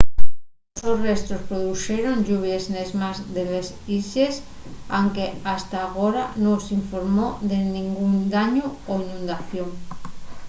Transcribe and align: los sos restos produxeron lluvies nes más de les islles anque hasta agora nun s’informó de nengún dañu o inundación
los 0.73 0.81
sos 0.83 0.99
restos 1.09 1.45
produxeron 1.49 2.17
lluvies 2.27 2.63
nes 2.75 2.89
más 3.01 3.17
de 3.35 3.43
les 3.51 3.67
islles 3.99 4.35
anque 4.99 5.25
hasta 5.53 5.77
agora 5.87 6.23
nun 6.43 6.57
s’informó 6.65 7.27
de 7.49 7.57
nengún 7.75 8.13
dañu 8.33 8.65
o 8.91 8.93
inundación 9.05 9.69